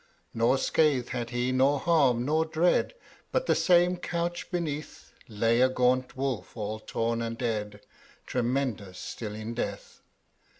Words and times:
Nor 0.33 0.57
scathe 0.57 1.09
had 1.09 1.29
he, 1.29 1.51
nor 1.51 1.77
harm, 1.79 2.25
nor 2.25 2.43
dread: 2.43 2.95
But 3.31 3.45
the 3.45 3.53
same 3.53 3.97
couch 3.97 4.49
beneath, 4.49 5.13
Lay 5.27 5.61
a 5.61 5.69
gaunt 5.69 6.17
wolf 6.17 6.57
all 6.57 6.79
torn 6.79 7.21
and 7.21 7.37
dead, 7.37 7.81
Tremendous 8.25 8.97
still 8.97 9.35
in 9.35 9.53
death. 9.53 10.01